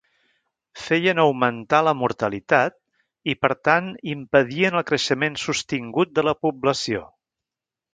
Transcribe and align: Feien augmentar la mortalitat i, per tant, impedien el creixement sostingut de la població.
Feien 0.85 1.21
augmentar 1.23 1.81
la 1.89 1.93
mortalitat 1.99 2.77
i, 2.77 3.37
per 3.45 3.53
tant, 3.69 3.93
impedien 4.17 4.83
el 4.83 4.89
creixement 4.93 5.41
sostingut 5.47 6.19
de 6.21 6.31
la 6.31 6.39
població. 6.47 7.09